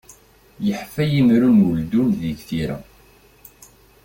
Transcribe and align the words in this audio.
Yeḥfa 0.67 1.03
yimru 1.11 1.49
n 1.57 1.65
uldun 1.69 2.09
deg 2.21 2.37
tira. 2.47 2.77